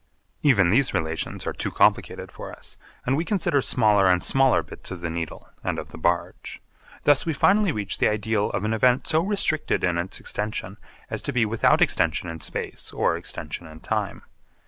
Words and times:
Even 0.41 0.71
these 0.71 0.95
relations 0.95 1.45
are 1.45 1.53
too 1.53 1.69
complicated 1.69 2.31
for 2.31 2.51
us, 2.51 2.75
and 3.05 3.15
we 3.15 3.23
consider 3.23 3.61
smaller 3.61 4.07
and 4.07 4.23
smaller 4.23 4.63
bits 4.63 4.89
of 4.89 5.01
the 5.01 5.11
Needle 5.11 5.47
and 5.63 5.77
of 5.77 5.89
the 5.91 5.97
barge. 5.99 6.59
Thus 7.03 7.27
we 7.27 7.33
finally 7.33 7.71
reach 7.71 7.99
the 7.99 8.07
ideal 8.09 8.49
of 8.49 8.63
an 8.63 8.73
event 8.73 9.05
so 9.07 9.21
restricted 9.21 9.83
in 9.83 9.99
its 9.99 10.19
extension 10.19 10.77
as 11.11 11.21
to 11.21 11.31
be 11.31 11.45
without 11.45 11.83
extension 11.83 12.31
in 12.31 12.39
space 12.41 12.91
or 12.91 13.15
extension 13.15 13.67
in 13.67 13.79
time. 13.79 14.23